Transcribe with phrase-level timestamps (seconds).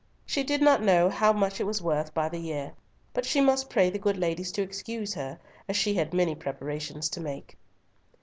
[0.25, 2.73] She did not know how much it was worth by the year,
[3.13, 5.37] but she must pray the good ladies to excuse her,
[5.69, 7.55] as she had many preparations to make.